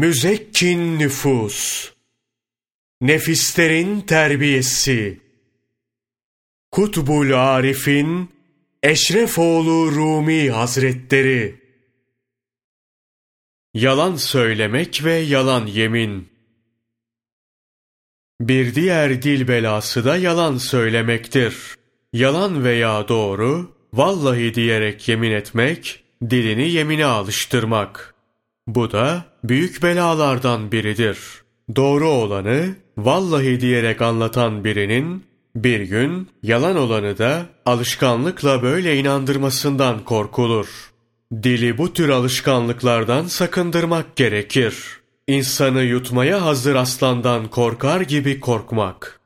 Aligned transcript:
Müzekkin 0.00 0.98
nüfus, 0.98 1.90
nefislerin 3.00 4.00
terbiyesi, 4.00 5.20
Kutbul 6.70 7.32
Arif'in 7.32 8.30
Eşrefoğlu 8.82 9.92
Rumi 9.92 10.50
Hazretleri, 10.50 11.60
Yalan 13.74 14.16
söylemek 14.16 15.04
ve 15.04 15.14
yalan 15.14 15.66
yemin. 15.66 16.28
Bir 18.40 18.74
diğer 18.74 19.22
dil 19.22 19.48
belası 19.48 20.04
da 20.04 20.16
yalan 20.16 20.56
söylemektir. 20.56 21.56
Yalan 22.12 22.64
veya 22.64 23.08
doğru, 23.08 23.76
vallahi 23.92 24.54
diyerek 24.54 25.08
yemin 25.08 25.30
etmek, 25.30 26.04
dilini 26.30 26.70
yemine 26.70 27.04
alıştırmak. 27.04 28.19
Bu 28.74 28.92
da 28.92 29.24
büyük 29.44 29.82
belalardan 29.82 30.72
biridir. 30.72 31.18
Doğru 31.76 32.08
olanı 32.08 32.74
vallahi 32.98 33.60
diyerek 33.60 34.02
anlatan 34.02 34.64
birinin 34.64 35.24
bir 35.56 35.80
gün 35.80 36.28
yalan 36.42 36.76
olanı 36.76 37.18
da 37.18 37.46
alışkanlıkla 37.66 38.62
böyle 38.62 38.96
inandırmasından 38.96 40.04
korkulur. 40.04 40.66
Dili 41.42 41.78
bu 41.78 41.92
tür 41.92 42.08
alışkanlıklardan 42.08 43.26
sakındırmak 43.26 44.16
gerekir. 44.16 44.76
İnsanı 45.26 45.82
yutmaya 45.82 46.44
hazır 46.44 46.74
aslandan 46.74 47.48
korkar 47.48 48.00
gibi 48.00 48.40
korkmak. 48.40 49.20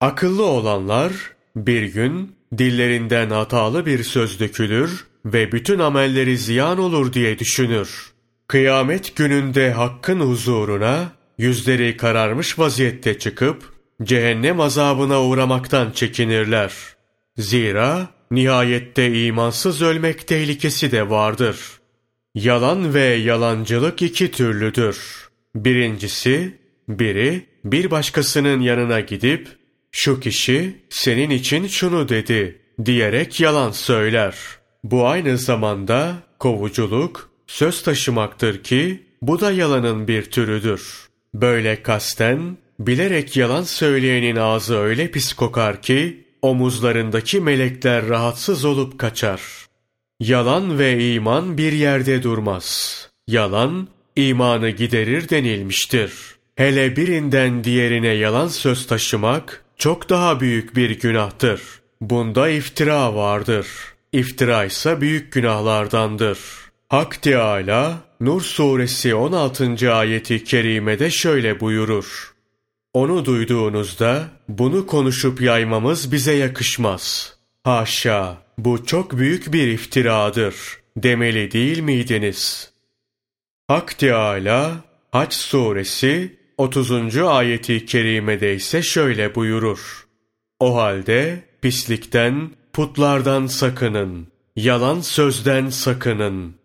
Akıllı 0.00 0.44
olanlar 0.44 1.12
bir 1.56 1.82
gün 1.82 2.36
dillerinden 2.58 3.30
hatalı 3.30 3.86
bir 3.86 4.02
söz 4.02 4.40
dökülür 4.40 5.06
ve 5.24 5.52
bütün 5.52 5.78
amelleri 5.78 6.38
ziyan 6.38 6.78
olur 6.78 7.12
diye 7.12 7.38
düşünür. 7.38 8.13
Kıyamet 8.48 9.16
gününde 9.16 9.72
hakkın 9.72 10.20
huzuruna 10.20 11.12
yüzleri 11.38 11.96
kararmış 11.96 12.58
vaziyette 12.58 13.18
çıkıp 13.18 13.72
cehennem 14.02 14.60
azabına 14.60 15.22
uğramaktan 15.22 15.90
çekinirler. 15.90 16.72
Zira 17.36 18.08
nihayette 18.30 19.24
imansız 19.26 19.82
ölmek 19.82 20.28
tehlikesi 20.28 20.92
de 20.92 21.10
vardır. 21.10 21.58
Yalan 22.34 22.94
ve 22.94 23.00
yalancılık 23.00 24.02
iki 24.02 24.30
türlüdür. 24.30 25.28
Birincisi, 25.54 26.58
biri 26.88 27.46
bir 27.64 27.90
başkasının 27.90 28.60
yanına 28.60 29.00
gidip 29.00 29.48
şu 29.92 30.20
kişi 30.20 30.84
senin 30.90 31.30
için 31.30 31.66
şunu 31.66 32.08
dedi 32.08 32.60
diyerek 32.84 33.40
yalan 33.40 33.70
söyler. 33.70 34.34
Bu 34.84 35.06
aynı 35.06 35.38
zamanda 35.38 36.14
kovuculuk, 36.38 37.33
söz 37.46 37.82
taşımaktır 37.82 38.62
ki 38.62 39.02
bu 39.22 39.40
da 39.40 39.52
yalanın 39.52 40.08
bir 40.08 40.22
türüdür. 40.22 41.08
Böyle 41.34 41.82
kasten, 41.82 42.56
bilerek 42.78 43.36
yalan 43.36 43.62
söyleyenin 43.62 44.36
ağzı 44.36 44.76
öyle 44.78 45.10
pis 45.10 45.32
kokar 45.32 45.82
ki 45.82 46.24
omuzlarındaki 46.42 47.40
melekler 47.40 48.08
rahatsız 48.08 48.64
olup 48.64 48.98
kaçar. 48.98 49.40
Yalan 50.20 50.78
ve 50.78 51.14
iman 51.14 51.58
bir 51.58 51.72
yerde 51.72 52.22
durmaz. 52.22 52.98
Yalan, 53.26 53.88
imanı 54.16 54.70
giderir 54.70 55.28
denilmiştir. 55.28 56.12
Hele 56.56 56.96
birinden 56.96 57.64
diğerine 57.64 58.08
yalan 58.08 58.48
söz 58.48 58.86
taşımak 58.86 59.64
çok 59.78 60.10
daha 60.10 60.40
büyük 60.40 60.76
bir 60.76 61.00
günahtır. 61.00 61.60
Bunda 62.00 62.48
iftira 62.48 63.14
vardır. 63.14 63.66
İftira 64.12 64.64
ise 64.64 65.00
büyük 65.00 65.32
günahlardandır. 65.32 66.38
Hak 66.88 67.22
Teâlâ, 67.22 67.98
Nur 68.20 68.40
suresi 68.42 69.14
16. 69.14 69.94
ayeti 69.94 70.44
kerimede 70.44 71.10
şöyle 71.10 71.60
buyurur. 71.60 72.34
Onu 72.92 73.24
duyduğunuzda 73.24 74.28
bunu 74.48 74.86
konuşup 74.86 75.40
yaymamız 75.40 76.12
bize 76.12 76.32
yakışmaz. 76.32 77.36
Haşa, 77.64 78.38
bu 78.58 78.86
çok 78.86 79.18
büyük 79.18 79.52
bir 79.52 79.68
iftiradır 79.68 80.54
demeli 80.96 81.50
değil 81.50 81.78
miydiniz? 81.78 82.72
Hak 83.68 83.98
Teâlâ, 83.98 84.72
Haç 85.12 85.34
suresi 85.34 86.38
30. 86.58 87.16
ayeti 87.16 87.86
kerimede 87.86 88.54
ise 88.54 88.82
şöyle 88.82 89.34
buyurur. 89.34 90.06
O 90.60 90.76
halde 90.76 91.44
pislikten, 91.62 92.50
putlardan 92.72 93.46
sakının, 93.46 94.28
yalan 94.56 95.00
sözden 95.00 95.68
sakının. 95.68 96.63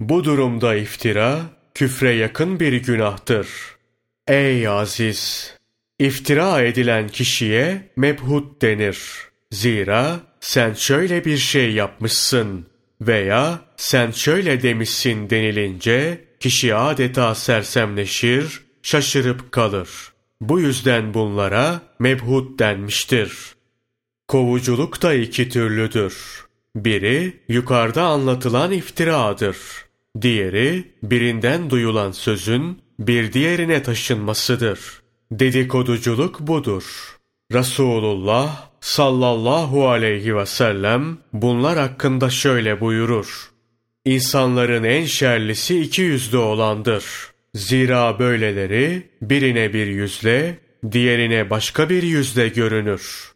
Bu 0.00 0.24
durumda 0.24 0.74
iftira, 0.74 1.40
küfre 1.74 2.10
yakın 2.10 2.60
bir 2.60 2.72
günahtır. 2.72 3.48
Ey 4.28 4.68
aziz! 4.68 5.54
İftira 5.98 6.62
edilen 6.62 7.08
kişiye 7.08 7.90
mebhut 7.96 8.62
denir. 8.62 8.98
Zira 9.50 10.20
sen 10.40 10.74
şöyle 10.74 11.24
bir 11.24 11.36
şey 11.36 11.72
yapmışsın 11.72 12.66
veya 13.00 13.60
sen 13.76 14.10
şöyle 14.10 14.62
demişsin 14.62 15.30
denilince 15.30 16.24
kişi 16.40 16.74
adeta 16.74 17.34
sersemleşir, 17.34 18.60
şaşırıp 18.82 19.52
kalır. 19.52 19.88
Bu 20.40 20.60
yüzden 20.60 21.14
bunlara 21.14 21.80
mebhut 21.98 22.58
denmiştir. 22.58 23.32
Kovuculuk 24.28 25.02
da 25.02 25.14
iki 25.14 25.48
türlüdür. 25.48 26.44
Biri 26.76 27.40
yukarıda 27.48 28.02
anlatılan 28.02 28.72
iftiradır. 28.72 29.56
Diğeri 30.20 30.84
birinden 31.02 31.70
duyulan 31.70 32.12
sözün 32.12 32.78
bir 32.98 33.32
diğerine 33.32 33.82
taşınmasıdır. 33.82 35.02
Dedikoduculuk 35.32 36.40
budur. 36.40 37.16
Resulullah 37.52 38.70
sallallahu 38.80 39.88
aleyhi 39.88 40.36
ve 40.36 40.46
sellem 40.46 41.18
bunlar 41.32 41.78
hakkında 41.78 42.30
şöyle 42.30 42.80
buyurur. 42.80 43.50
İnsanların 44.04 44.84
en 44.84 45.04
şerlisi 45.04 45.80
iki 45.80 46.02
yüzlü 46.02 46.36
olandır. 46.36 47.04
Zira 47.54 48.18
böyleleri 48.18 49.10
birine 49.22 49.72
bir 49.72 49.86
yüzle, 49.86 50.58
diğerine 50.92 51.50
başka 51.50 51.90
bir 51.90 52.02
yüzle 52.02 52.48
görünür. 52.48 53.32